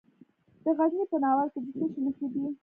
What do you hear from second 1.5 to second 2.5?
کې د څه شي نښې دي؟